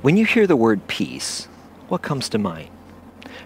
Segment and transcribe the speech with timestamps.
[0.00, 1.46] When you hear the word peace,
[1.88, 2.70] what comes to mind?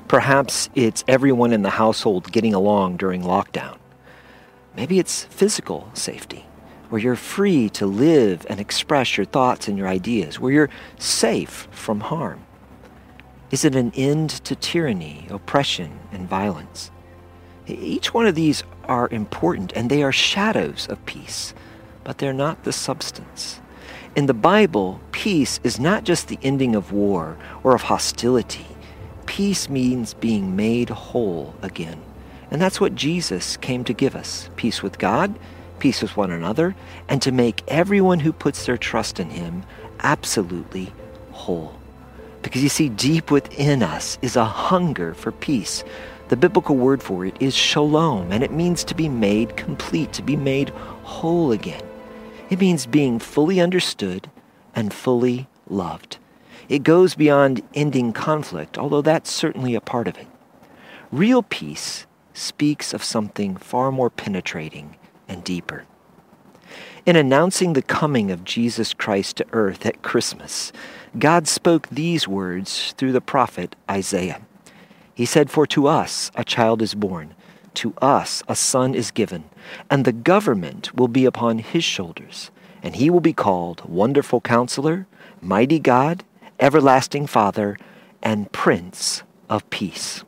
[0.06, 3.78] Perhaps it's everyone in the household getting along during lockdown.
[4.76, 6.44] Maybe it's physical safety,
[6.90, 11.68] where you're free to live and express your thoughts and your ideas, where you're safe
[11.70, 12.44] from harm.
[13.50, 16.90] Is it an end to tyranny, oppression, and violence?
[17.66, 21.54] Each one of these are important and they are shadows of peace,
[22.04, 23.62] but they're not the substance.
[24.14, 28.66] In the Bible, peace is not just the ending of war or of hostility.
[29.24, 31.98] Peace means being made whole again.
[32.50, 35.38] And that's what Jesus came to give us peace with God,
[35.78, 36.74] peace with one another,
[37.08, 39.62] and to make everyone who puts their trust in Him
[40.00, 40.92] absolutely
[41.30, 41.74] whole.
[42.42, 45.84] Because you see, deep within us is a hunger for peace.
[46.28, 50.22] The biblical word for it is shalom, and it means to be made complete, to
[50.22, 50.68] be made
[51.02, 51.82] whole again.
[52.52, 54.30] It means being fully understood
[54.74, 56.18] and fully loved.
[56.68, 60.26] It goes beyond ending conflict, although that's certainly a part of it.
[61.10, 65.86] Real peace speaks of something far more penetrating and deeper.
[67.06, 70.74] In announcing the coming of Jesus Christ to earth at Christmas,
[71.18, 74.42] God spoke these words through the prophet Isaiah.
[75.14, 77.34] He said, For to us a child is born,
[77.74, 79.44] to us a son is given,
[79.90, 82.50] and the government will be upon his shoulders,
[82.82, 85.06] and he will be called Wonderful Counselor,
[85.40, 86.24] Mighty God,
[86.60, 87.76] Everlasting Father,
[88.22, 90.24] and Prince of Peace.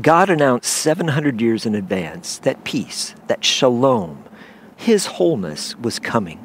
[0.00, 4.24] God announced 700 years in advance that peace, that shalom,
[4.76, 6.44] his wholeness was coming.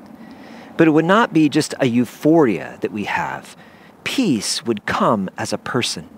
[0.76, 3.56] But it would not be just a euphoria that we have.
[4.04, 6.10] Peace would come as a person.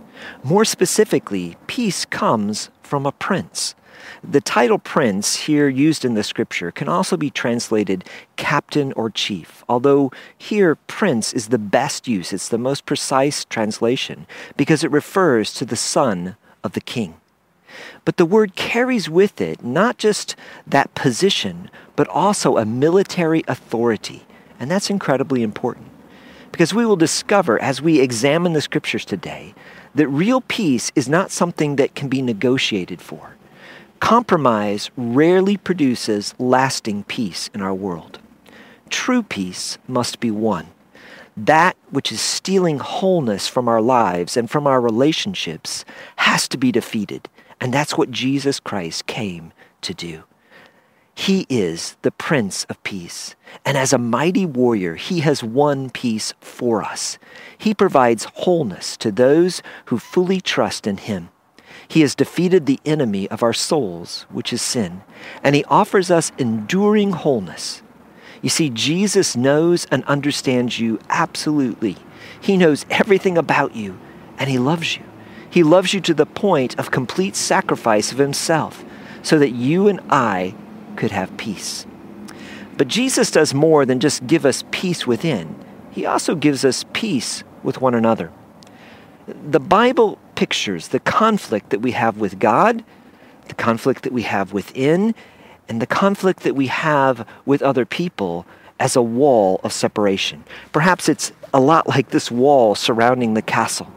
[0.44, 3.76] More specifically, peace comes from a prince.
[4.24, 8.04] The title prince, here used in the scripture, can also be translated
[8.36, 12.34] captain or chief, although here prince is the best use.
[12.34, 17.16] It's the most precise translation because it refers to the son of the king.
[18.06, 24.26] But the word carries with it not just that position, but also a military authority.
[24.60, 25.88] And that's incredibly important.
[26.52, 29.54] Because we will discover as we examine the scriptures today
[29.94, 33.36] that real peace is not something that can be negotiated for.
[34.00, 38.20] Compromise rarely produces lasting peace in our world.
[38.90, 40.68] True peace must be won.
[41.38, 45.84] That which is stealing wholeness from our lives and from our relationships
[46.18, 47.28] has to be defeated.
[47.60, 49.52] And that's what Jesus Christ came
[49.82, 50.24] to do.
[51.16, 53.36] He is the Prince of Peace.
[53.64, 57.18] And as a mighty warrior, he has won peace for us.
[57.58, 61.30] He provides wholeness to those who fully trust in him.
[61.88, 65.04] He has defeated the enemy of our souls, which is sin,
[65.44, 67.82] and he offers us enduring wholeness.
[68.42, 71.98] You see, Jesus knows and understands you absolutely.
[72.40, 73.98] He knows everything about you,
[74.38, 75.04] and he loves you.
[75.50, 78.84] He loves you to the point of complete sacrifice of himself
[79.24, 80.54] so that you and I
[80.96, 81.86] could have peace.
[82.78, 85.56] But Jesus does more than just give us peace within,
[85.92, 88.32] he also gives us peace with one another.
[89.28, 92.84] The Bible pictures the conflict that we have with God,
[93.48, 95.16] the conflict that we have within,
[95.68, 98.46] and the conflict that we have with other people
[98.80, 100.44] as a wall of separation.
[100.72, 103.92] Perhaps it's a lot like this wall surrounding the castle.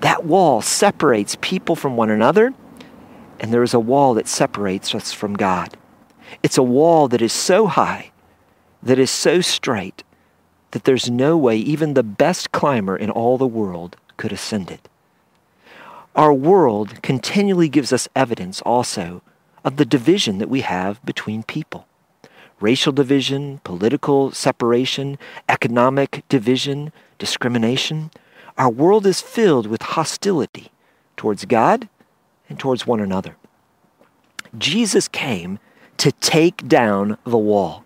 [0.00, 2.52] That wall separates people from one another,
[3.40, 5.76] and there is a wall that separates us from God.
[6.42, 8.10] It's a wall that is so high,
[8.82, 10.02] that is so straight,
[10.72, 14.88] that there's no way even the best climber in all the world could ascend it.
[16.16, 19.20] Our world continually gives us evidence also
[19.62, 21.86] of the division that we have between people
[22.58, 28.10] racial division, political separation, economic division, discrimination.
[28.56, 30.70] Our world is filled with hostility
[31.18, 31.90] towards God
[32.48, 33.36] and towards one another.
[34.56, 35.58] Jesus came
[35.98, 37.84] to take down the wall,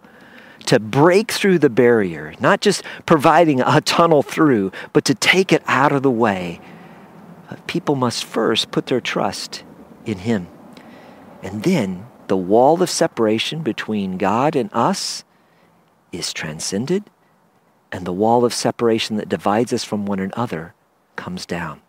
[0.66, 5.64] to break through the barrier, not just providing a tunnel through, but to take it
[5.66, 6.60] out of the way.
[7.66, 9.64] People must first put their trust
[10.06, 10.48] in Him.
[11.42, 15.24] And then the wall of separation between God and us
[16.12, 17.04] is transcended,
[17.92, 20.74] and the wall of separation that divides us from one another
[21.16, 21.80] comes down.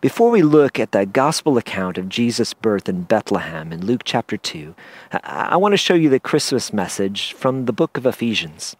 [0.00, 4.36] Before we look at the gospel account of Jesus' birth in Bethlehem in Luke chapter
[4.36, 4.74] 2,
[5.22, 8.74] I want to show you the Christmas message from the book of Ephesians.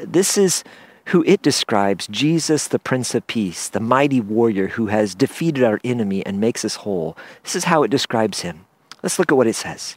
[0.00, 0.64] This is
[1.06, 5.80] who it describes Jesus, the Prince of Peace, the mighty warrior who has defeated our
[5.84, 7.16] enemy and makes us whole.
[7.42, 8.66] This is how it describes him.
[9.02, 9.96] Let's look at what it says.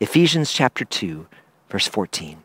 [0.00, 1.26] Ephesians chapter 2,
[1.68, 2.42] verse 14.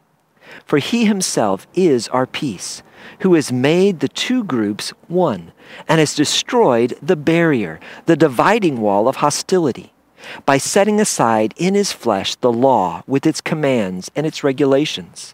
[0.65, 2.83] For he himself is our peace
[3.19, 5.51] who has made the two groups one
[5.87, 9.91] and has destroyed the barrier, the dividing wall of hostility,
[10.45, 15.33] by setting aside in his flesh the law with its commands and its regulations.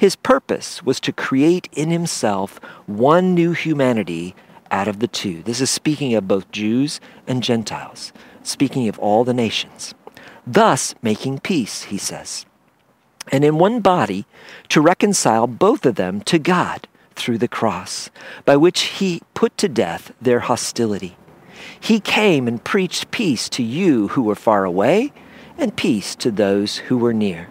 [0.00, 4.34] His purpose was to create in himself one new humanity
[4.70, 5.42] out of the two.
[5.42, 8.10] This is speaking of both Jews and Gentiles,
[8.42, 9.92] speaking of all the nations.
[10.46, 12.46] Thus, making peace, he says.
[13.30, 14.24] And in one body,
[14.70, 18.08] to reconcile both of them to God through the cross,
[18.46, 21.18] by which he put to death their hostility.
[21.78, 25.12] He came and preached peace to you who were far away,
[25.58, 27.50] and peace to those who were near.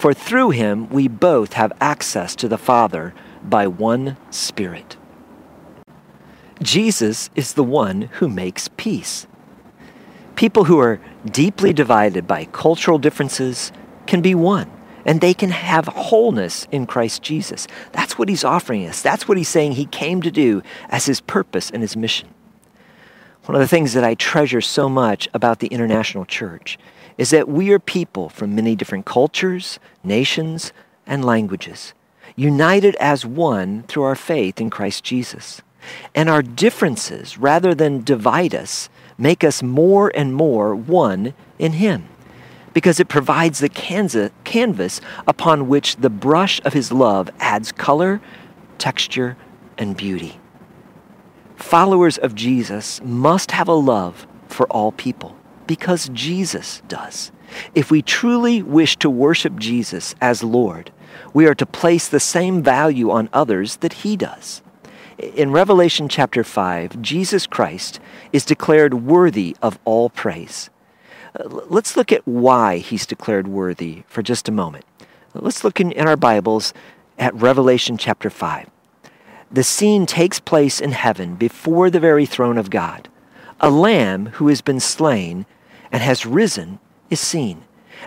[0.00, 3.12] For through him we both have access to the Father
[3.44, 4.96] by one Spirit.
[6.62, 9.26] Jesus is the one who makes peace.
[10.36, 13.72] People who are deeply divided by cultural differences
[14.06, 14.70] can be one,
[15.04, 17.66] and they can have wholeness in Christ Jesus.
[17.92, 19.02] That's what he's offering us.
[19.02, 22.30] That's what he's saying he came to do as his purpose and his mission.
[23.44, 26.78] One of the things that I treasure so much about the international church
[27.18, 30.72] is that we are people from many different cultures, nations,
[31.06, 31.92] and languages,
[32.36, 35.62] united as one through our faith in Christ Jesus.
[36.14, 42.08] And our differences, rather than divide us, make us more and more one in Him,
[42.74, 48.20] because it provides the canvas upon which the brush of His love adds color,
[48.78, 49.36] texture,
[49.78, 50.38] and beauty.
[51.56, 55.36] Followers of Jesus must have a love for all people
[55.70, 57.30] because Jesus does.
[57.76, 60.90] If we truly wish to worship Jesus as Lord,
[61.32, 64.62] we are to place the same value on others that he does.
[65.16, 68.00] In Revelation chapter 5, Jesus Christ
[68.32, 70.70] is declared worthy of all praise.
[71.38, 74.84] Uh, let's look at why he's declared worthy for just a moment.
[75.34, 76.74] Let's look in, in our Bibles
[77.16, 78.68] at Revelation chapter 5.
[79.52, 83.08] The scene takes place in heaven before the very throne of God.
[83.60, 85.46] A lamb who has been slain
[85.92, 86.78] and has risen
[87.10, 87.64] is seen,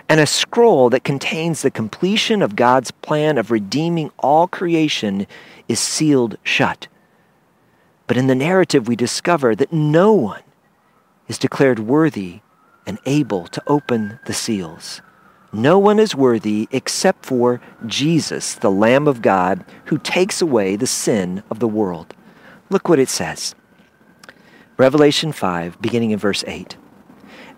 [0.08, 5.26] and a scroll that contains the completion of God's plan of redeeming all creation
[5.68, 6.88] is sealed shut.
[8.06, 10.42] But in the narrative, we discover that no one
[11.28, 12.40] is declared worthy
[12.86, 15.00] and able to open the seals.
[15.52, 20.86] No one is worthy except for Jesus, the Lamb of God, who takes away the
[20.86, 22.14] sin of the world.
[22.70, 23.54] Look what it says.
[24.76, 26.76] Revelation 5, beginning in verse 8.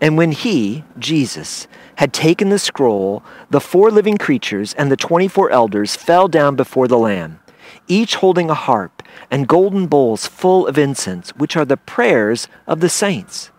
[0.01, 1.67] And when he, Jesus,
[1.97, 6.57] had taken the scroll, the four living creatures and the twenty four elders fell down
[6.57, 7.41] before the Lamb,
[7.89, 12.81] each holding a harp and golden bowls full of incense, which are the prayers of
[12.81, 13.51] the saints.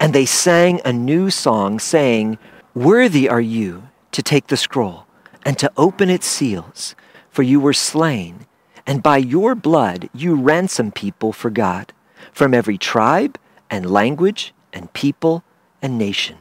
[0.00, 2.38] And they sang a new song, saying,
[2.74, 5.06] Worthy are you to take the scroll
[5.44, 6.94] and to open its seals,
[7.28, 8.46] for you were slain,
[8.86, 11.92] and by your blood you ransomed people for God,
[12.32, 15.44] from every tribe and language and people
[15.82, 16.38] and nation.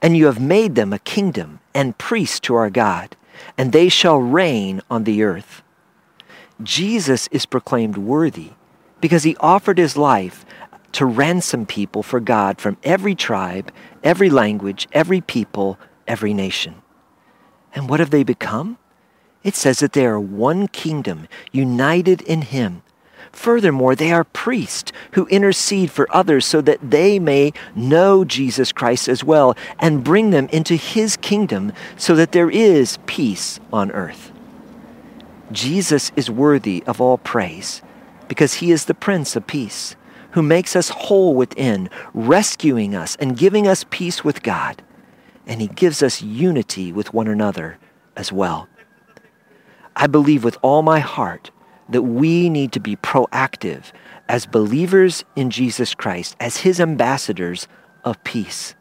[0.00, 3.16] And you have made them a kingdom and priests to our God,
[3.58, 5.62] and they shall reign on the earth.
[6.62, 8.50] Jesus is proclaimed worthy
[9.00, 10.44] because he offered his life
[10.92, 13.72] to ransom people for God from every tribe,
[14.04, 16.82] every language, every people, every nation.
[17.74, 18.78] And what have they become?
[19.42, 22.82] It says that they are one kingdom, united in him
[23.32, 29.08] Furthermore, they are priests who intercede for others so that they may know Jesus Christ
[29.08, 34.30] as well and bring them into his kingdom so that there is peace on earth.
[35.50, 37.82] Jesus is worthy of all praise
[38.28, 39.96] because he is the Prince of Peace
[40.32, 44.82] who makes us whole within, rescuing us and giving us peace with God.
[45.46, 47.78] And he gives us unity with one another
[48.16, 48.68] as well.
[49.94, 51.50] I believe with all my heart
[51.88, 53.92] that we need to be proactive
[54.28, 57.68] as believers in Jesus Christ, as his ambassadors
[58.04, 58.74] of peace.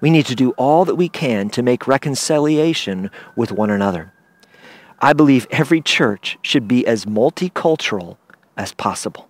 [0.00, 4.12] We need to do all that we can to make reconciliation with one another.
[5.00, 8.16] I believe every church should be as multicultural
[8.56, 9.28] as possible.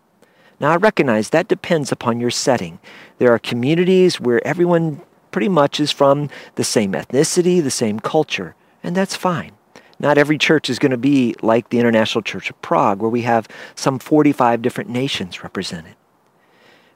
[0.58, 2.78] Now, I recognize that depends upon your setting.
[3.18, 8.54] There are communities where everyone pretty much is from the same ethnicity, the same culture,
[8.82, 9.55] and that's fine.
[9.98, 13.22] Not every church is going to be like the International Church of Prague, where we
[13.22, 15.94] have some 45 different nations represented.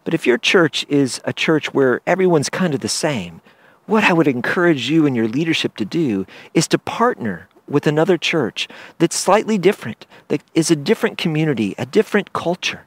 [0.05, 3.41] But if your church is a church where everyone's kind of the same,
[3.87, 8.19] what I would encourage you and your leadership to do is to partner with another
[8.19, 12.87] church that's slightly different, that is a different community, a different culture.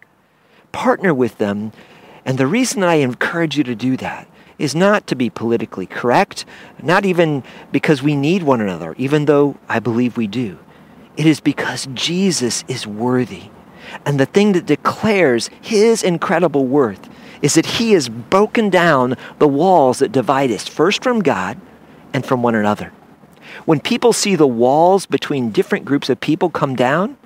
[0.72, 1.72] Partner with them.
[2.25, 6.45] And the reason I encourage you to do that is not to be politically correct,
[6.81, 10.60] not even because we need one another, even though I believe we do.
[11.17, 13.50] It is because Jesus is worthy.
[14.05, 17.10] And the thing that declares his incredible worth
[17.41, 21.60] is that he has broken down the walls that divide us, first from God
[22.13, 22.91] and from one another.
[23.65, 27.17] When people see the walls between different groups of people come down,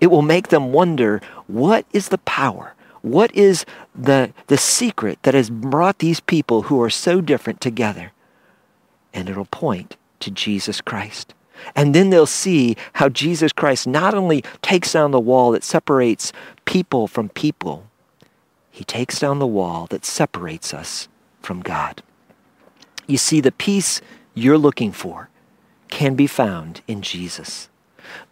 [0.00, 2.74] it will make them wonder what is the power?
[3.10, 8.12] What is the, the secret that has brought these people who are so different together?
[9.14, 11.34] And it'll point to Jesus Christ.
[11.74, 16.32] And then they'll see how Jesus Christ not only takes down the wall that separates
[16.64, 17.86] people from people,
[18.70, 21.08] he takes down the wall that separates us
[21.42, 22.02] from God.
[23.06, 24.00] You see, the peace
[24.34, 25.30] you're looking for
[25.88, 27.68] can be found in Jesus.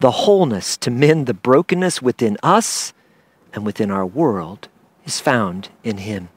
[0.00, 2.92] The wholeness to mend the brokenness within us
[3.56, 4.68] and within our world
[5.04, 6.28] is found in Him.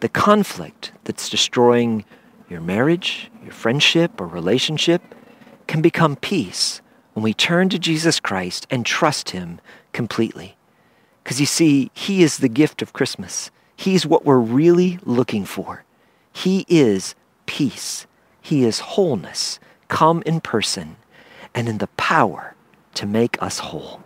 [0.00, 2.04] The conflict that's destroying
[2.48, 5.02] your marriage, your friendship, or relationship
[5.66, 6.80] can become peace
[7.12, 9.60] when we turn to Jesus Christ and trust Him
[9.92, 10.56] completely.
[11.22, 13.50] Because you see, He is the gift of Christmas.
[13.76, 15.84] He's what we're really looking for.
[16.32, 17.16] He is
[17.46, 18.06] peace.
[18.40, 20.96] He is wholeness, come in person
[21.54, 22.54] and in the power
[22.94, 24.00] to make us whole.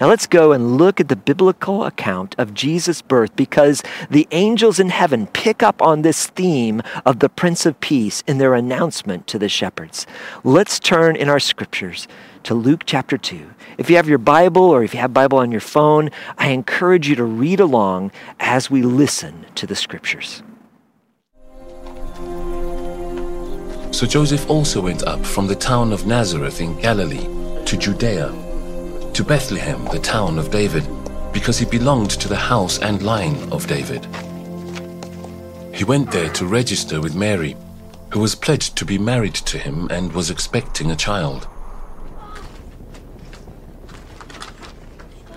[0.00, 4.78] Now let's go and look at the biblical account of Jesus' birth because the angels
[4.78, 9.26] in heaven pick up on this theme of the Prince of Peace in their announcement
[9.26, 10.06] to the shepherds.
[10.44, 12.06] Let's turn in our scriptures
[12.44, 13.50] to Luke chapter 2.
[13.76, 17.08] If you have your Bible or if you have Bible on your phone, I encourage
[17.08, 20.44] you to read along as we listen to the scriptures.
[23.90, 28.47] So Joseph also went up from the town of Nazareth in Galilee to Judea
[29.18, 30.86] to Bethlehem, the town of David,
[31.32, 34.06] because he belonged to the house and line of David.
[35.74, 37.56] He went there to register with Mary,
[38.12, 41.46] who was pledged to be married to him and was expecting a child.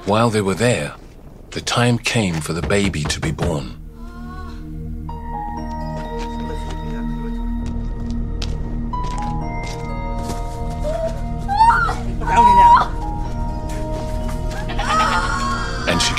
[0.05, 0.93] While they were there,
[1.49, 3.80] the time came for the baby to be born.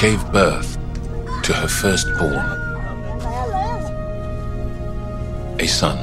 [0.03, 0.77] Gave birth
[1.45, 2.35] to her firstborn,
[5.61, 5.97] a son.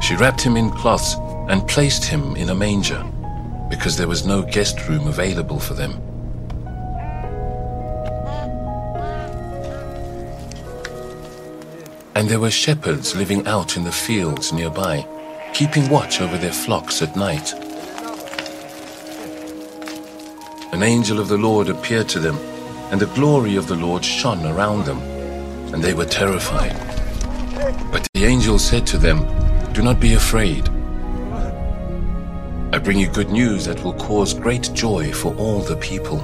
[0.00, 1.14] She wrapped him in cloths
[1.50, 3.04] and placed him in a manger
[3.68, 5.92] because there was no guest room available for them.
[12.14, 15.06] And there were shepherds living out in the fields nearby,
[15.52, 17.52] keeping watch over their flocks at night.
[20.72, 22.36] An angel of the Lord appeared to them,
[22.92, 24.98] and the glory of the Lord shone around them,
[25.74, 26.76] and they were terrified.
[27.90, 29.26] But the angel said to them,
[29.72, 30.68] Do not be afraid.
[32.72, 36.18] I bring you good news that will cause great joy for all the people.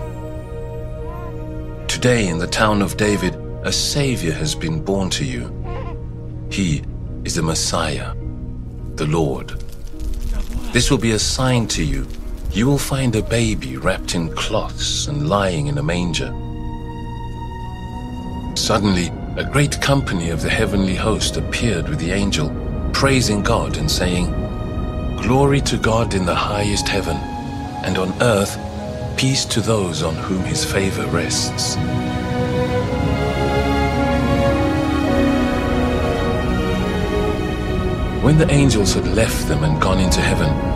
[1.88, 3.34] Today in the town of David,
[3.64, 5.52] a Savior has been born to you.
[6.52, 6.84] He
[7.24, 8.14] is the Messiah,
[8.94, 9.60] the Lord.
[10.72, 12.06] This will be a sign to you
[12.56, 16.32] you will find a baby wrapped in cloths and lying in a manger.
[18.56, 22.48] Suddenly, a great company of the heavenly host appeared with the angel,
[22.94, 24.30] praising God and saying,
[25.20, 27.18] Glory to God in the highest heaven,
[27.84, 28.56] and on earth,
[29.18, 31.76] peace to those on whom his favor rests.
[38.24, 40.75] When the angels had left them and gone into heaven,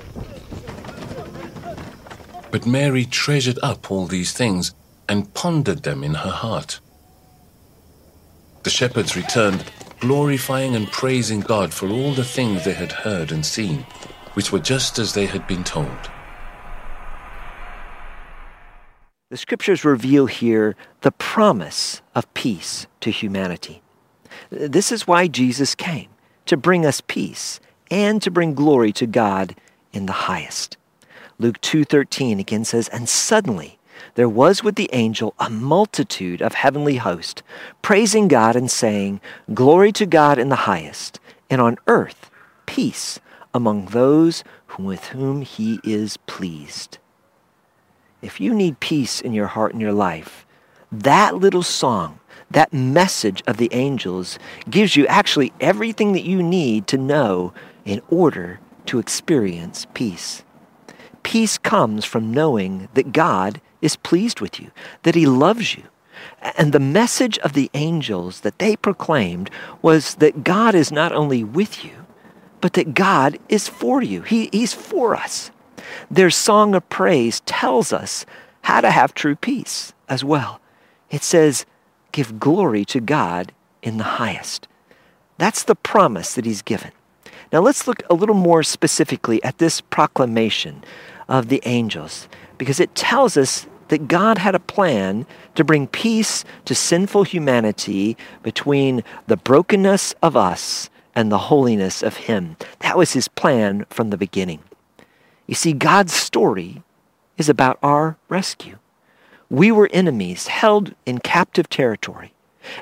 [2.51, 4.73] But Mary treasured up all these things
[5.07, 6.79] and pondered them in her heart.
[8.63, 9.65] The shepherds returned,
[9.99, 13.85] glorifying and praising God for all the things they had heard and seen,
[14.33, 16.11] which were just as they had been told.
[19.29, 23.81] The scriptures reveal here the promise of peace to humanity.
[24.49, 26.09] This is why Jesus came,
[26.47, 29.55] to bring us peace and to bring glory to God
[29.93, 30.77] in the highest.
[31.41, 33.79] Luke 2:13 again says, "And suddenly
[34.13, 37.41] there was with the angel a multitude of heavenly host,
[37.81, 39.19] praising God and saying,
[39.51, 41.19] Glory to God in the highest,
[41.49, 42.29] and on earth
[42.67, 43.19] peace
[43.55, 44.43] among those
[44.77, 46.99] with whom he is pleased."
[48.21, 50.45] if you need peace in your heart and your life,
[50.91, 52.19] that little song,
[52.51, 54.37] that message of the angels
[54.69, 57.51] gives you actually everything that you need to know
[57.83, 60.43] in order to experience peace.
[61.23, 64.71] Peace comes from knowing that God is pleased with you,
[65.03, 65.83] that He loves you.
[66.57, 69.49] And the message of the angels that they proclaimed
[69.81, 72.05] was that God is not only with you,
[72.59, 74.21] but that God is for you.
[74.21, 75.51] He, he's for us.
[76.09, 78.25] Their song of praise tells us
[78.63, 80.61] how to have true peace as well.
[81.09, 81.65] It says,
[82.11, 83.51] Give glory to God
[83.81, 84.67] in the highest.
[85.37, 86.91] That's the promise that He's given.
[87.51, 90.83] Now let's look a little more specifically at this proclamation
[91.31, 96.43] of the angels because it tells us that God had a plan to bring peace
[96.65, 102.57] to sinful humanity between the brokenness of us and the holiness of Him.
[102.79, 104.59] That was His plan from the beginning.
[105.47, 106.83] You see, God's story
[107.37, 108.77] is about our rescue.
[109.49, 112.33] We were enemies, held in captive territory.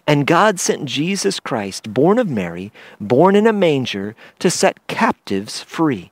[0.06, 5.62] And God sent Jesus Christ, born of Mary, born in a manger, to set captives
[5.62, 6.12] free,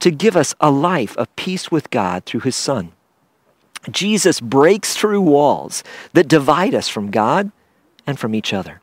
[0.00, 2.92] to give us a life of peace with God through his Son.
[3.90, 7.50] Jesus breaks through walls that divide us from God
[8.06, 8.80] and from each other.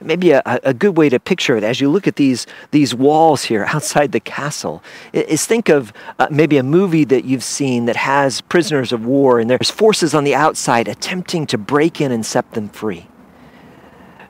[0.00, 3.44] Maybe a, a good way to picture it as you look at these, these walls
[3.44, 7.96] here outside the castle is think of uh, maybe a movie that you've seen that
[7.96, 12.26] has prisoners of war and there's forces on the outside attempting to break in and
[12.26, 13.06] set them free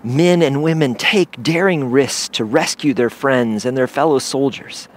[0.04, 4.88] men and women take daring risks to rescue their friends and their fellow soldiers.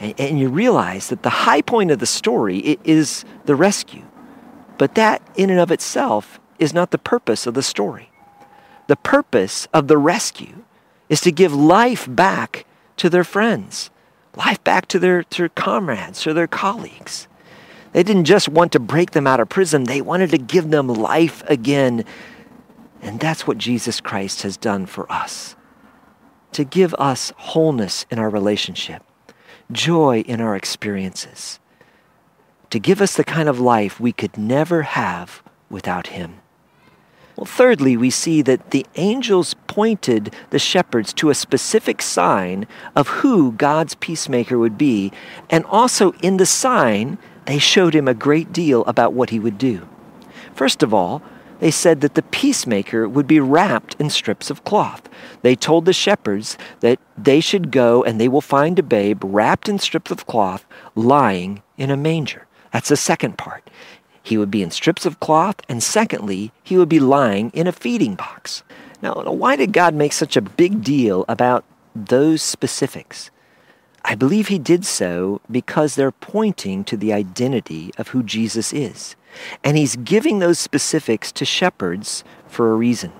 [0.00, 4.04] And, and, you realize that the high point of the story is the rescue.
[4.78, 8.10] But that, in and of itself, is not the purpose of the story.
[8.88, 10.64] The purpose of the rescue
[11.08, 12.64] is to give life back
[12.96, 13.90] to their friends,
[14.36, 17.28] life back to their, to their comrades or their colleagues.
[17.92, 20.88] They didn't just want to break them out of prison, they wanted to give them
[20.88, 22.04] life again
[23.02, 25.56] and that's what Jesus Christ has done for us
[26.52, 29.04] to give us wholeness in our relationship,
[29.72, 31.58] joy in our experiences,
[32.70, 36.40] to give us the kind of life we could never have without Him.
[37.36, 43.08] Well, thirdly, we see that the angels pointed the shepherds to a specific sign of
[43.08, 45.10] who God's peacemaker would be,
[45.48, 49.56] and also in the sign, they showed him a great deal about what he would
[49.56, 49.88] do.
[50.54, 51.22] First of all,
[51.60, 55.08] they said that the peacemaker would be wrapped in strips of cloth.
[55.42, 59.68] They told the shepherds that they should go and they will find a babe wrapped
[59.68, 62.46] in strips of cloth lying in a manger.
[62.72, 63.70] That's the second part.
[64.22, 67.72] He would be in strips of cloth, and secondly, he would be lying in a
[67.72, 68.62] feeding box.
[69.02, 73.30] Now, why did God make such a big deal about those specifics?
[74.04, 79.16] I believe he did so because they're pointing to the identity of who Jesus is.
[79.62, 83.12] And he's giving those specifics to shepherds for a reason.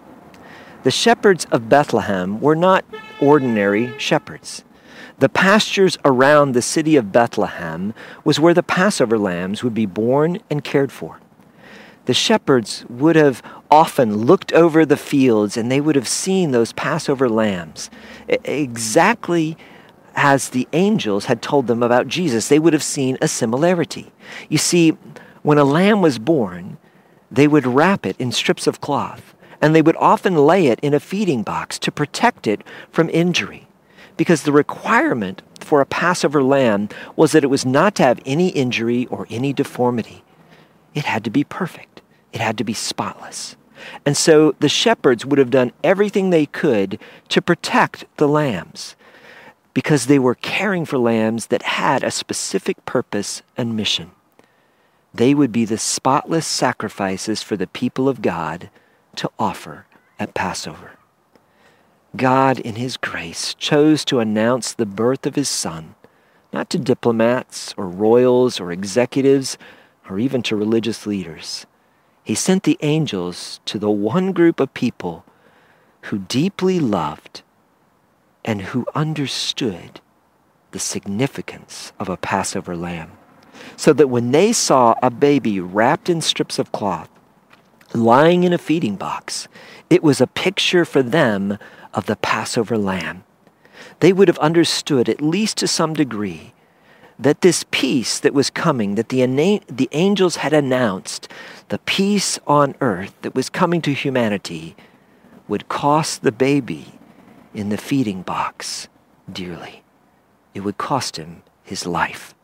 [0.83, 2.85] The shepherds of Bethlehem were not
[3.21, 4.65] ordinary shepherds.
[5.19, 7.93] The pastures around the city of Bethlehem
[8.25, 11.21] was where the Passover lambs would be born and cared for.
[12.07, 16.73] The shepherds would have often looked over the fields and they would have seen those
[16.73, 17.91] Passover lambs
[18.29, 19.59] exactly
[20.17, 22.49] as the angels had told them about Jesus.
[22.49, 24.13] They would have seen a similarity.
[24.49, 24.97] You see,
[25.43, 26.79] when a lamb was born,
[27.31, 30.95] they would wrap it in strips of cloth, and they would often lay it in
[30.95, 33.69] a feeding box to protect it from injury.
[34.17, 38.49] Because the requirement for a Passover lamb was that it was not to have any
[38.49, 40.23] injury or any deformity.
[40.95, 43.57] It had to be perfect, it had to be spotless.
[44.05, 46.99] And so the shepherds would have done everything they could
[47.29, 48.95] to protect the lambs
[49.73, 54.11] because they were caring for lambs that had a specific purpose and mission.
[55.13, 58.71] They would be the spotless sacrifices for the people of God
[59.17, 59.87] to offer
[60.19, 60.93] at Passover.
[62.17, 65.95] God, in His grace, chose to announce the birth of His Son,
[66.53, 69.59] not to diplomats or royals or executives
[70.09, 71.67] or even to religious leaders.
[72.25, 75.25] He sent the angels to the one group of people
[76.03, 77.43] who deeply loved
[78.45, 80.01] and who understood
[80.71, 83.13] the significance of a Passover lamb
[83.81, 87.09] so that when they saw a baby wrapped in strips of cloth,
[87.95, 89.49] lying in a feeding box,
[89.89, 91.57] it was a picture for them
[91.95, 93.25] of the Passover lamb.
[94.01, 96.53] They would have understood, at least to some degree,
[97.19, 99.25] that this peace that was coming, that the,
[99.67, 101.27] the angels had announced,
[101.71, 104.77] the peace on earth that was coming to humanity,
[105.49, 107.01] would cost the baby
[107.55, 108.89] in the feeding box
[109.33, 109.83] dearly.
[110.53, 112.35] It would cost him his life.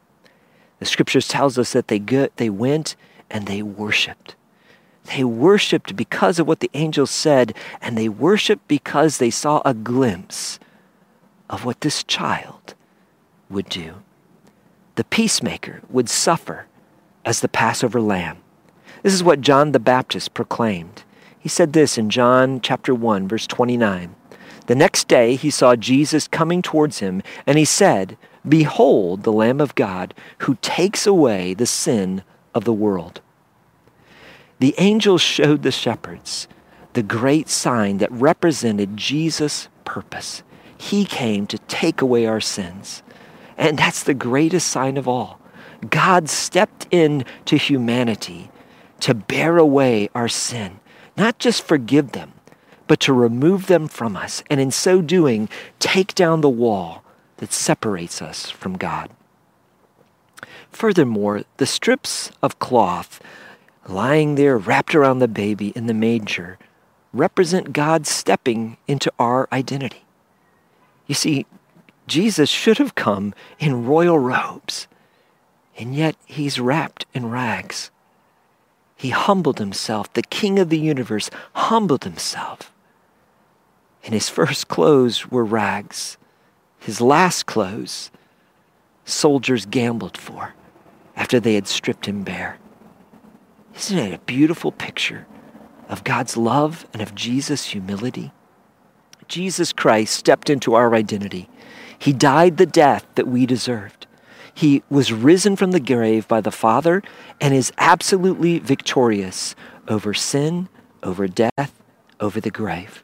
[0.78, 2.96] The scriptures tells us that they, go, they went
[3.30, 4.36] and they worshiped.
[5.14, 9.72] They worshiped because of what the angels said, and they worshiped because they saw a
[9.72, 10.58] glimpse
[11.48, 12.74] of what this child
[13.48, 13.94] would do.
[14.96, 16.66] The peacemaker would suffer
[17.24, 18.38] as the Passover lamb.
[19.02, 21.04] This is what John the Baptist proclaimed.
[21.38, 24.14] He said this in John chapter 1 verse 29.
[24.66, 28.16] The next day he saw Jesus coming towards him, and he said,
[28.48, 32.22] Behold the Lamb of God who takes away the sin
[32.54, 33.20] of the world.
[34.58, 36.48] The angels showed the shepherds
[36.94, 40.42] the great sign that represented Jesus' purpose.
[40.78, 43.02] He came to take away our sins.
[43.58, 45.40] And that's the greatest sign of all.
[45.90, 48.50] God stepped in to humanity
[49.00, 50.80] to bear away our sin,
[51.16, 52.32] not just forgive them,
[52.86, 57.02] but to remove them from us, and in so doing, take down the wall
[57.38, 59.10] that separates us from God.
[60.70, 63.20] Furthermore, the strips of cloth
[63.88, 66.58] lying there wrapped around the baby in the manger
[67.12, 70.04] represent God stepping into our identity.
[71.06, 71.46] You see,
[72.06, 74.86] Jesus should have come in royal robes,
[75.78, 77.90] and yet he's wrapped in rags.
[78.96, 80.12] He humbled himself.
[80.12, 82.72] The King of the universe humbled himself.
[84.04, 86.16] And his first clothes were rags.
[86.86, 88.12] His last clothes,
[89.04, 90.54] soldiers gambled for
[91.16, 92.58] after they had stripped him bare.
[93.74, 95.26] Isn't it a beautiful picture
[95.88, 98.30] of God's love and of Jesus' humility?
[99.26, 101.48] Jesus Christ stepped into our identity.
[101.98, 104.06] He died the death that we deserved.
[104.54, 107.02] He was risen from the grave by the Father
[107.40, 109.56] and is absolutely victorious
[109.88, 110.68] over sin,
[111.02, 111.82] over death,
[112.20, 113.02] over the grave.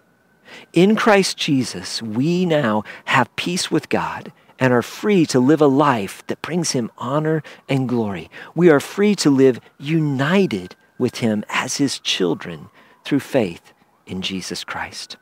[0.73, 5.67] In Christ Jesus, we now have peace with God and are free to live a
[5.67, 8.31] life that brings him honor and glory.
[8.55, 12.69] We are free to live united with him as his children
[13.05, 13.73] through faith
[14.07, 15.17] in Jesus Christ.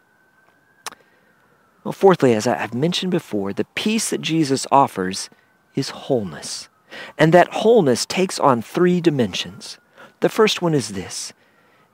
[1.85, 5.31] Well, fourthly, as I've mentioned before, the peace that Jesus offers
[5.75, 6.69] is wholeness.
[7.17, 9.79] And that wholeness takes on three dimensions.
[10.21, 11.33] The first one is this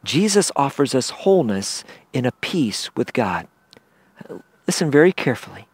[0.07, 3.49] Jesus offers us wholeness in a peace with God.
[4.67, 5.67] Listen very carefully.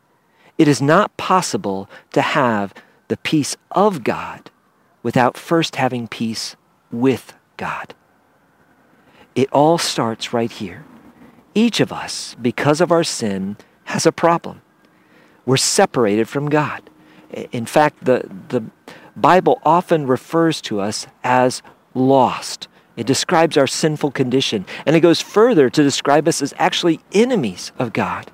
[0.56, 2.72] It is not possible to have
[3.08, 4.50] the peace of God
[5.02, 6.56] without first having peace
[6.90, 7.94] with God.
[9.34, 10.84] It all starts right here.
[11.54, 14.62] Each of us, because of our sin, has a problem.
[15.44, 16.88] We're separated from God.
[17.50, 18.64] In fact, the, the
[19.14, 21.62] Bible often refers to us as
[21.94, 22.68] lost.
[22.96, 27.72] It describes our sinful condition, and it goes further to describe us as actually enemies
[27.78, 28.30] of God.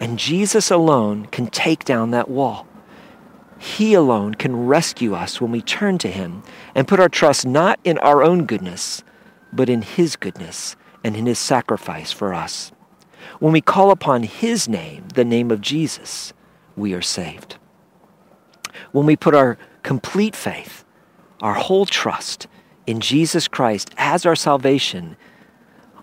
[0.00, 2.66] And Jesus alone can take down that wall.
[3.58, 6.42] He alone can rescue us when we turn to Him
[6.74, 9.02] and put our trust not in our own goodness,
[9.52, 12.72] but in His goodness and in His sacrifice for us.
[13.40, 16.32] When we call upon His name, the name of Jesus,
[16.76, 17.56] we are saved.
[18.92, 20.84] When we put our complete faith,
[21.40, 22.46] our whole trust
[22.88, 25.18] in Jesus Christ as our salvation,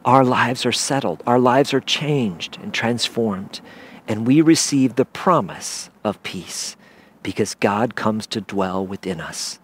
[0.05, 3.59] our lives are settled, our lives are changed and transformed,
[4.07, 6.75] and we receive the promise of peace
[7.23, 9.57] because God comes to dwell within us.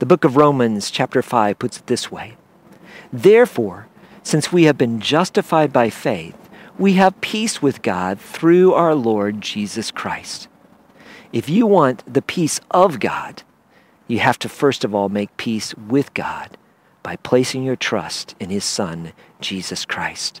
[0.00, 2.36] The book of Romans, chapter 5, puts it this way
[3.10, 3.88] Therefore,
[4.22, 6.36] since we have been justified by faith,
[6.78, 10.46] we have peace with God through our Lord Jesus Christ.
[11.32, 13.44] If you want the peace of God,
[14.10, 16.56] you have to first of all make peace with God
[17.02, 20.40] by placing your trust in His Son, Jesus Christ.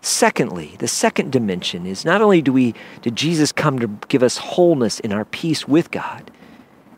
[0.00, 4.36] Secondly, the second dimension is not only do we did Jesus come to give us
[4.38, 6.30] wholeness in our peace with God,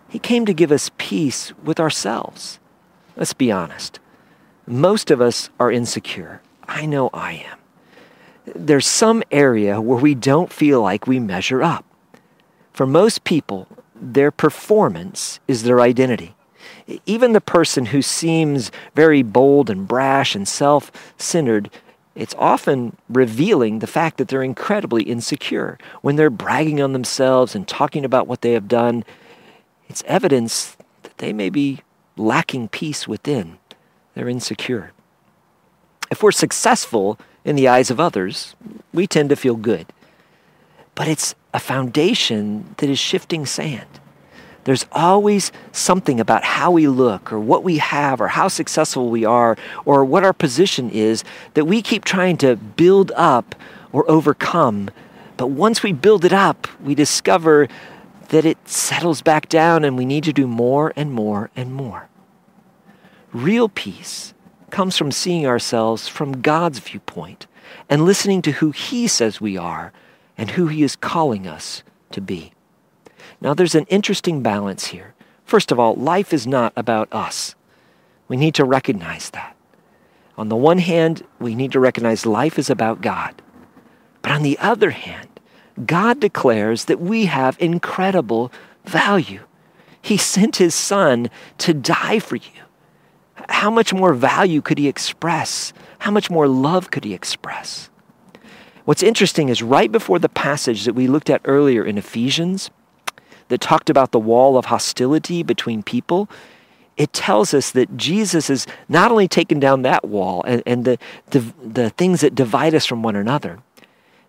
[0.09, 2.61] he came to give us peace with ourselves.
[3.17, 3.99] Let's be honest.
[4.67, 6.41] Most of us are insecure.
[6.67, 7.59] I know I am.
[8.55, 11.85] There's some area where we don't feel like we measure up.
[12.73, 13.69] For most people,
[14.13, 16.35] their performance is their identity.
[17.07, 21.71] Even the person who seems very bold and brash and self centered,
[22.15, 25.79] it's often revealing the fact that they're incredibly insecure.
[26.03, 29.05] When they're bragging on themselves and talking about what they have done,
[29.89, 31.81] it's evidence that they may be
[32.17, 33.59] lacking peace within.
[34.15, 34.93] They're insecure.
[36.11, 38.55] If we're successful in the eyes of others,
[38.93, 39.87] we tend to feel good.
[40.95, 43.87] But it's a foundation that is shifting sand.
[44.65, 49.25] There's always something about how we look or what we have or how successful we
[49.25, 53.55] are or what our position is that we keep trying to build up
[53.93, 54.91] or overcome.
[55.37, 57.69] But once we build it up, we discover
[58.29, 62.09] that it settles back down and we need to do more and more and more.
[63.33, 64.33] Real peace
[64.71, 67.47] comes from seeing ourselves from God's viewpoint
[67.91, 69.93] and listening to who He says we are
[70.37, 72.53] and who He is calling us to be.
[73.41, 75.15] Now, there's an interesting balance here.
[75.45, 77.55] First of all, life is not about us.
[78.29, 79.57] We need to recognize that.
[80.37, 83.41] On the one hand, we need to recognize life is about God.
[84.23, 85.29] But on the other hand,
[85.85, 88.51] God declares that we have incredible
[88.85, 89.43] value.
[90.01, 92.63] He sent his son to die for you.
[93.49, 95.73] How much more value could he express?
[96.01, 97.91] How much more love could he express?
[98.85, 102.71] What's interesting is right before the passage that we looked at earlier in Ephesians,
[103.49, 106.29] that talked about the wall of hostility between people,
[106.97, 110.99] it tells us that Jesus has not only taken down that wall and, and the,
[111.31, 113.59] the, the things that divide us from one another,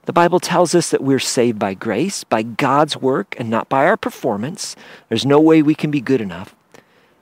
[0.06, 3.86] the Bible tells us that we're saved by grace, by God's work, and not by
[3.86, 4.76] our performance.
[5.10, 6.56] There's no way we can be good enough.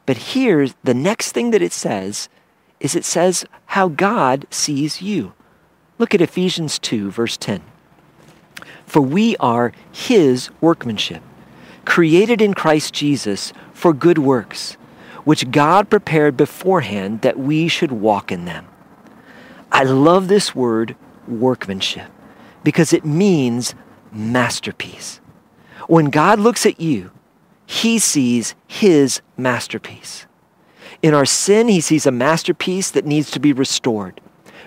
[0.05, 2.27] But here, the next thing that it says
[2.79, 5.33] is it says how God sees you.
[6.03, 7.61] Look at Ephesians 2, verse 10.
[8.85, 11.23] For we are His workmanship,
[11.85, 14.73] created in Christ Jesus for good works,
[15.23, 18.67] which God prepared beforehand that we should walk in them.
[19.71, 22.11] I love this word, workmanship
[22.65, 23.73] because it means
[24.11, 25.21] masterpiece.
[25.87, 27.11] When God looks at you,
[27.65, 30.25] he sees his masterpiece.
[31.01, 34.19] In our sin, he sees a masterpiece that needs to be restored,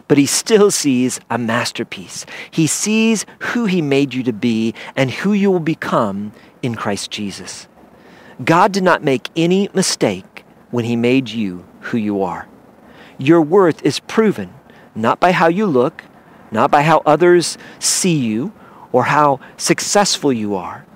[0.09, 2.27] but he still sees a masterpiece.
[2.51, 7.11] He sees who he made you to be and who you will become in Christ
[7.11, 7.69] Jesus.
[8.45, 12.47] God did not make any mistake when he made you who you are.
[13.19, 14.53] Your worth is proven
[14.97, 16.03] not by how you look,
[16.51, 18.53] not by how others see you
[18.93, 20.87] or how successful you are.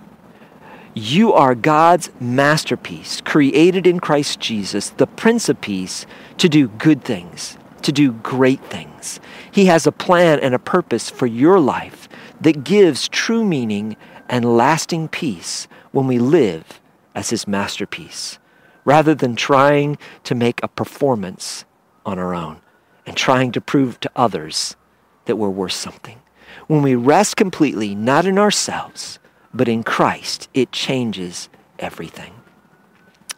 [0.94, 6.04] You are God's masterpiece, created in Christ Jesus, the Prince of Peace,
[6.38, 9.20] to do good things, to do great things.
[9.50, 12.08] He has a plan and a purpose for your life
[12.40, 13.96] that gives true meaning
[14.28, 16.80] and lasting peace when we live
[17.14, 18.38] as His masterpiece,
[18.84, 21.64] rather than trying to make a performance
[22.06, 22.60] on our own
[23.06, 24.76] and trying to prove to others
[25.24, 26.20] that we're worth something.
[26.66, 29.18] When we rest completely, not in ourselves,
[29.52, 32.32] but in Christ, it changes everything.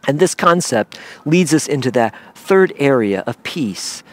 [0.07, 4.03] And this concept leads us into that third area of peace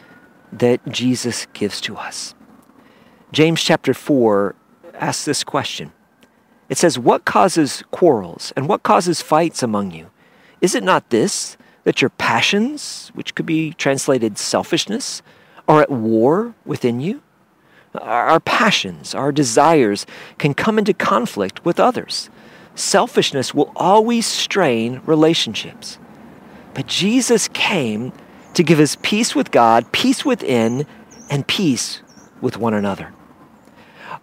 [0.53, 2.35] that Jesus gives to us.
[3.33, 4.55] James chapter 4
[4.95, 5.93] asks this question.
[6.69, 10.11] It says, What causes quarrels and what causes fights among you?
[10.61, 15.23] Is it not this, that your passions, which could be translated selfishness,
[15.69, 17.23] are at war within you?
[17.95, 20.07] Our passions, our desires
[20.39, 22.31] can come into conflict with others.
[22.75, 25.99] Selfishness will always strain relationships.
[26.75, 28.13] But Jesus came
[28.55, 30.87] to give us peace with God, peace within,
[31.29, 32.03] and peace
[32.41, 33.13] with one another.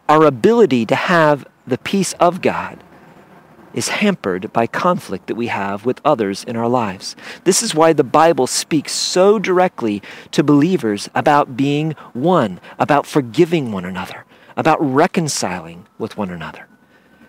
[0.09, 2.83] Our ability to have the peace of God
[3.73, 7.15] is hampered by conflict that we have with others in our lives.
[7.43, 13.71] This is why the Bible speaks so directly to believers about being one, about forgiving
[13.71, 16.67] one another, about reconciling with one another.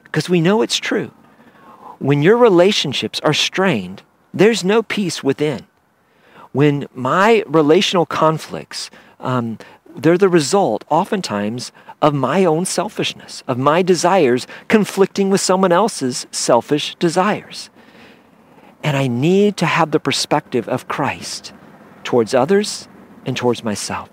[0.04, 1.10] Because we know it's true.
[1.98, 5.66] When your relationships are strained, there's no peace within.
[6.52, 9.58] When my relational conflicts, um,
[9.94, 16.26] they're the result, oftentimes, of my own selfishness, of my desires conflicting with someone else's
[16.30, 17.70] selfish desires.
[18.82, 21.52] And I need to have the perspective of Christ
[22.04, 22.88] towards others
[23.26, 24.08] and towards myself.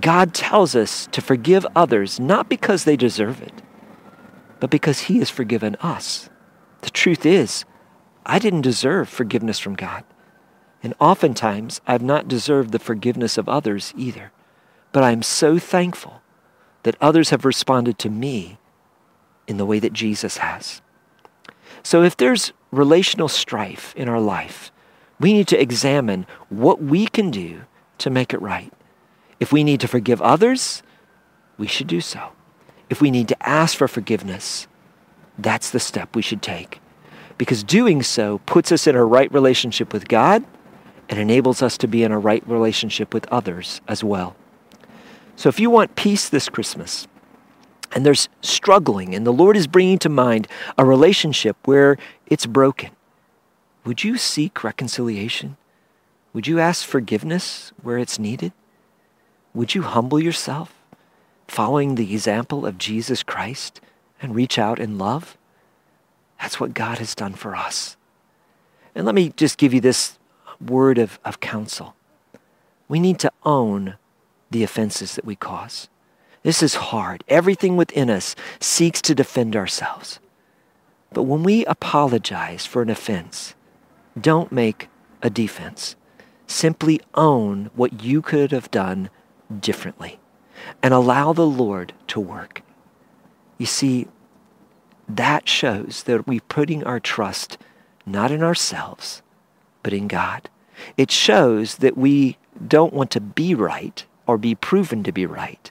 [0.00, 3.62] God tells us to forgive others not because they deserve it,
[4.58, 6.28] but because He has forgiven us.
[6.80, 7.64] The truth is,
[8.26, 10.02] I didn't deserve forgiveness from God.
[10.84, 14.32] And oftentimes, I've not deserved the forgiveness of others either.
[14.92, 16.20] But I am so thankful
[16.82, 18.58] that others have responded to me
[19.48, 20.82] in the way that Jesus has.
[21.82, 24.70] So if there's relational strife in our life,
[25.18, 27.62] we need to examine what we can do
[27.98, 28.72] to make it right.
[29.40, 30.82] If we need to forgive others,
[31.56, 32.32] we should do so.
[32.90, 34.68] If we need to ask for forgiveness,
[35.38, 36.80] that's the step we should take.
[37.38, 40.44] Because doing so puts us in a right relationship with God
[41.08, 44.36] and enables us to be in a right relationship with others as well.
[45.36, 47.06] So if you want peace this Christmas,
[47.92, 52.90] and there's struggling, and the Lord is bringing to mind a relationship where it's broken,
[53.84, 55.56] would you seek reconciliation?
[56.32, 58.52] Would you ask forgiveness where it's needed?
[59.54, 60.74] Would you humble yourself,
[61.46, 63.80] following the example of Jesus Christ,
[64.20, 65.36] and reach out in love?
[66.40, 67.96] That's what God has done for us.
[68.94, 70.18] And let me just give you this
[70.70, 71.94] word of, of counsel.
[72.88, 73.96] We need to own
[74.50, 75.88] the offenses that we cause.
[76.42, 77.24] This is hard.
[77.28, 80.20] Everything within us seeks to defend ourselves.
[81.12, 83.54] But when we apologize for an offense,
[84.20, 84.88] don't make
[85.22, 85.96] a defense.
[86.46, 89.08] Simply own what you could have done
[89.60, 90.18] differently
[90.82, 92.62] and allow the Lord to work.
[93.58, 94.08] You see,
[95.08, 97.58] that shows that we're putting our trust
[98.06, 99.22] not in ourselves,
[99.82, 100.50] but in God.
[100.96, 105.70] It shows that we don't want to be right or be proven to be right,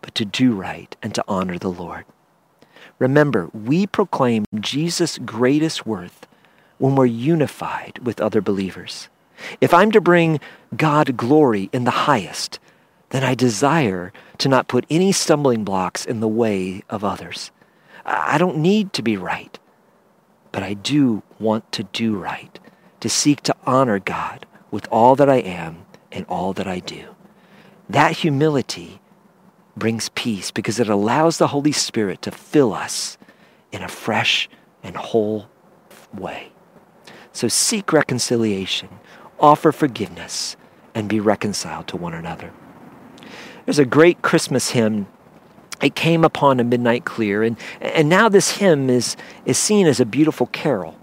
[0.00, 2.04] but to do right and to honor the Lord.
[2.98, 6.26] Remember, we proclaim Jesus' greatest worth
[6.78, 9.08] when we're unified with other believers.
[9.60, 10.40] If I'm to bring
[10.76, 12.58] God glory in the highest,
[13.10, 17.50] then I desire to not put any stumbling blocks in the way of others.
[18.04, 19.58] I don't need to be right,
[20.52, 22.58] but I do want to do right,
[23.04, 27.14] to seek to honor God with all that I am and all that I do.
[27.86, 28.98] That humility
[29.76, 33.18] brings peace because it allows the Holy Spirit to fill us
[33.72, 34.48] in a fresh
[34.82, 35.50] and whole
[36.14, 36.50] way.
[37.34, 38.88] So seek reconciliation,
[39.38, 40.56] offer forgiveness,
[40.94, 42.54] and be reconciled to one another.
[43.66, 45.08] There's a great Christmas hymn.
[45.82, 49.14] It came upon a midnight clear, and, and now this hymn is,
[49.44, 50.98] is seen as a beautiful carol.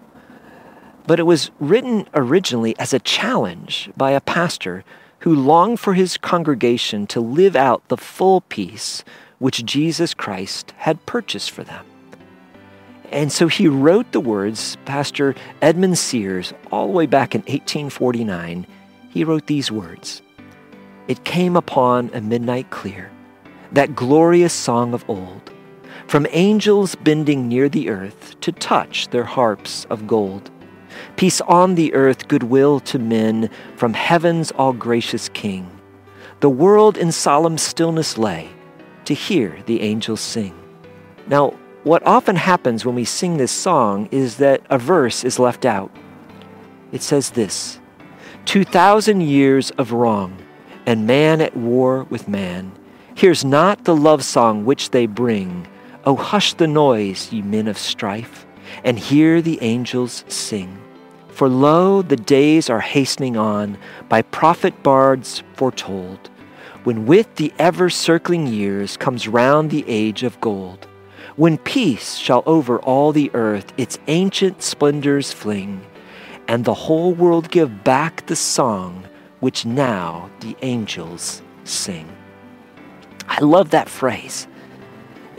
[1.08, 4.84] But it was written originally as a challenge by a pastor
[5.20, 9.04] who longed for his congregation to live out the full peace
[9.40, 11.86] which Jesus Christ had purchased for them.
[13.12, 18.66] And so he wrote the words, Pastor Edmund Sears, all the way back in 1849,
[19.10, 20.22] he wrote these words
[21.08, 23.12] It came upon a midnight clear,
[23.74, 25.52] that glorious song of old,
[26.08, 30.50] from angels bending near the earth to touch their harps of gold
[31.16, 35.70] Peace on the earth, goodwill to men, from heaven's all gracious King.
[36.40, 38.50] The world in solemn stillness lay
[39.06, 40.56] to hear the angels sing.
[41.28, 45.66] Now, what often happens when we sing this song is that a verse is left
[45.66, 45.96] out.
[46.92, 47.80] It says this
[48.46, 50.38] Two thousand years of wrong,
[50.86, 52.72] and man at war with man,
[53.14, 55.68] hears not the love song which they bring.
[56.06, 58.48] Oh, hush the noise, ye men of strife,
[58.84, 60.81] and hear the angels sing.
[61.42, 66.30] For lo, the days are hastening on, by prophet bards foretold,
[66.84, 70.88] when with the ever circling years comes round the age of gold,
[71.38, 75.82] when peace shall over all the earth its ancient splendors fling,
[76.48, 79.04] and the whole world give back the song
[79.40, 82.08] which now the angels sing.
[83.28, 84.46] I love that phrase.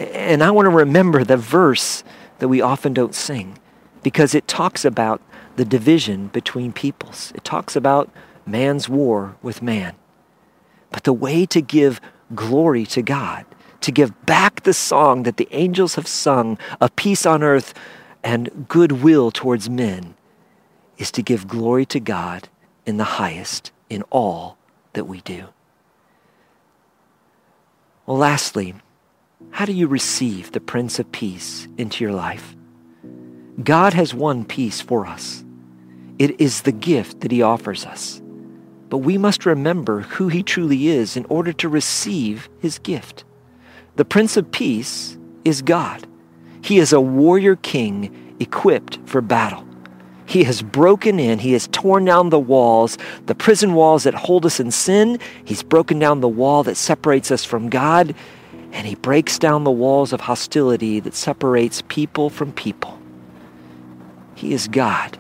[0.01, 2.03] And I want to remember the verse
[2.41, 3.57] that we often don't sing
[4.03, 5.21] because it talks about
[5.57, 7.33] the division between peoples.
[7.35, 8.11] It talks about
[8.47, 9.95] man's war with man.
[10.91, 12.01] But the way to give
[12.35, 13.45] glory to God,
[13.81, 17.75] to give back the song that the angels have sung of peace on earth
[18.23, 20.15] and goodwill towards men,
[20.99, 22.49] is to give glory to God
[22.87, 24.57] in the highest in all
[24.93, 25.47] that we do.
[28.07, 28.75] Well, lastly,
[29.51, 32.55] how do you receive the Prince of Peace into your life?
[33.63, 35.45] God has won peace for us.
[36.19, 38.23] It is the gift that He offers us.
[38.89, 43.25] But we must remember who He truly is in order to receive His gift.
[43.97, 46.07] The Prince of Peace is God.
[46.63, 49.67] He is a warrior king equipped for battle.
[50.25, 54.47] He has broken in, he has torn down the walls, the prison walls that hold
[54.47, 55.19] us in sin.
[55.45, 58.15] He's broken down the wall that separates us from God,
[58.71, 63.02] and he breaks down the walls of hostility that separates people from people.
[64.43, 65.17] He is God.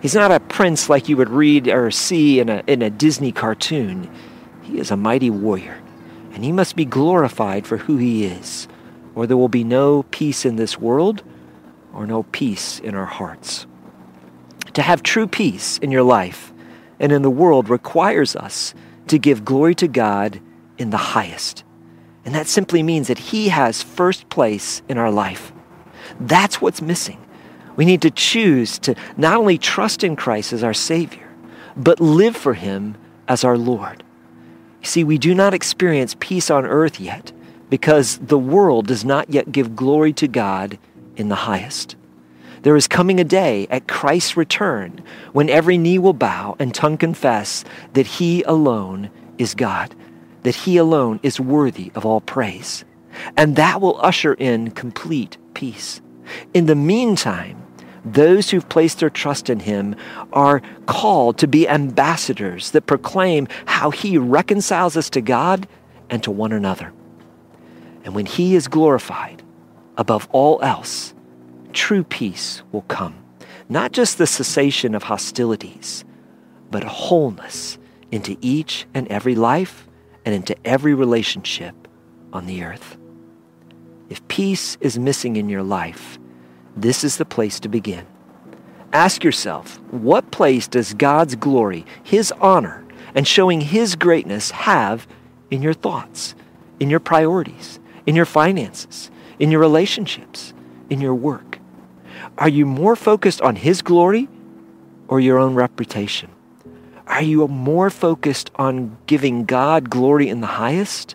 [0.00, 3.30] He's not a prince like you would read or see in a, in a Disney
[3.30, 4.10] cartoon.
[4.62, 5.78] He is a mighty warrior,
[6.32, 8.66] and he must be glorified for who he is,
[9.14, 11.22] or there will be no peace in this world
[11.92, 13.66] or no peace in our hearts.
[14.72, 16.50] To have true peace in your life
[16.98, 18.74] and in the world requires us
[19.08, 20.40] to give glory to God
[20.78, 21.62] in the highest.
[22.24, 25.52] And that simply means that He has first place in our life.
[26.18, 27.20] That's what's missing.
[27.76, 31.28] We need to choose to not only trust in Christ as our Savior,
[31.76, 32.96] but live for Him
[33.28, 34.02] as our Lord.
[34.80, 37.32] You see, we do not experience peace on earth yet
[37.68, 40.78] because the world does not yet give glory to God
[41.16, 41.96] in the highest.
[42.62, 45.02] There is coming a day at Christ's return
[45.32, 49.94] when every knee will bow and tongue confess that He alone is God,
[50.42, 52.84] that He alone is worthy of all praise.
[53.36, 56.00] And that will usher in complete peace.
[56.54, 57.62] In the meantime,
[58.06, 59.96] Those who've placed their trust in him
[60.32, 65.66] are called to be ambassadors that proclaim how he reconciles us to God
[66.08, 66.92] and to one another.
[68.04, 69.42] And when he is glorified
[69.96, 71.14] above all else,
[71.72, 73.16] true peace will come.
[73.68, 76.04] Not just the cessation of hostilities,
[76.70, 77.76] but wholeness
[78.12, 79.88] into each and every life
[80.24, 81.74] and into every relationship
[82.32, 82.96] on the earth.
[84.08, 86.20] If peace is missing in your life,
[86.76, 88.06] this is the place to begin.
[88.92, 95.06] Ask yourself, what place does God's glory, His honor, and showing His greatness have
[95.50, 96.34] in your thoughts,
[96.78, 100.54] in your priorities, in your finances, in your relationships,
[100.90, 101.58] in your work?
[102.38, 104.28] Are you more focused on His glory
[105.08, 106.30] or your own reputation?
[107.06, 111.14] Are you more focused on giving God glory in the highest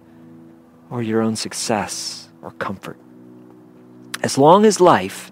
[0.89, 2.97] or your own success or comfort?
[4.24, 5.30] As long as life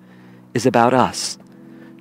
[0.54, 1.38] is about us,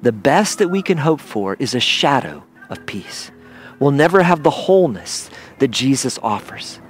[0.02, 3.30] the best that we can hope for is a shadow of peace.
[3.78, 6.80] We'll never have the wholeness that Jesus offers.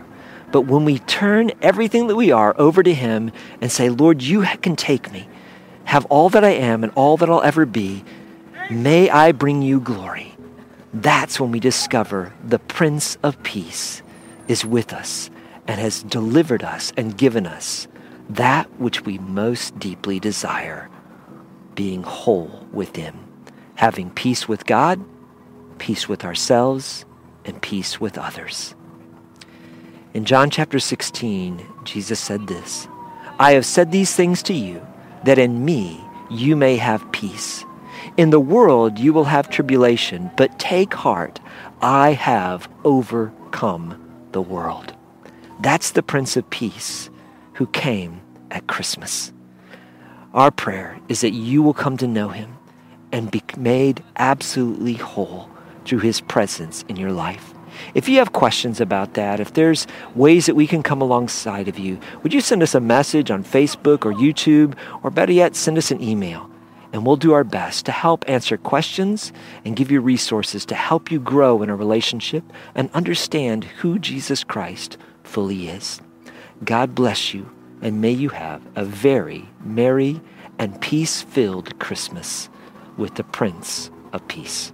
[0.51, 4.43] But when we turn everything that we are over to Him and say, Lord, you
[4.63, 5.29] can take me,
[5.85, 8.05] have all that I am and all that I'll ever be,
[8.71, 10.35] may I bring you glory.
[10.93, 14.03] That's when we discover the Prince of Peace
[14.49, 15.29] is with us
[15.67, 17.87] and has delivered us and given us
[18.31, 20.89] that which we most deeply desire
[21.79, 23.17] being whole within,
[23.77, 25.01] having peace with God,
[25.79, 27.05] peace with ourselves,
[27.45, 28.75] and peace with others.
[30.13, 32.89] In John chapter 16, Jesus said this
[33.39, 34.85] I have said these things to you,
[35.23, 37.65] that in me you may have peace.
[38.17, 41.39] In the world you will have tribulation, but take heart,
[41.81, 44.95] I have overcome the world.
[45.61, 47.09] That's the Prince of Peace
[47.53, 48.21] who came
[48.51, 49.33] at Christmas.
[50.35, 52.59] Our prayer is that you will come to know him
[53.13, 55.49] and be made absolutely whole
[55.87, 57.55] through his presence in your life.
[57.95, 61.79] If you have questions about that, if there's ways that we can come alongside of
[61.79, 65.79] you, would you send us a message on Facebook or YouTube, or better yet, send
[65.79, 66.51] us an email?
[66.93, 69.33] And we'll do our best to help answer questions
[69.65, 74.45] and give you resources to help you grow in a relationship and understand who Jesus
[74.45, 76.01] Christ fully is.
[76.65, 77.51] God bless you,
[77.81, 80.21] and may you have a very merry
[80.59, 82.49] and peace filled Christmas
[82.97, 84.73] with the Prince of Peace.